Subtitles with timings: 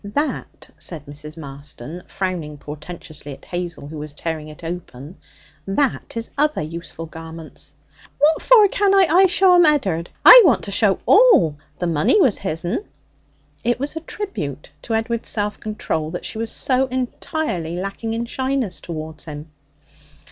[0.03, 1.37] 'That,' said Mrs.
[1.37, 5.15] Marston, frowning portentously at Hazel, who was tearing it open
[5.67, 7.75] 'that is other useful garments.'
[8.17, 10.09] 'What for canna I show 'em Ed'ard?
[10.25, 11.55] I want to show all.
[11.77, 12.83] The money was his'n.'
[13.63, 18.25] It was a tribute to Edward's self control that she was so entirely lacking in
[18.25, 19.51] shyness towards him.